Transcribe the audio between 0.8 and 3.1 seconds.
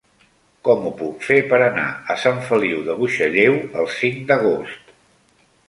ho puc fer per anar a Sant Feliu de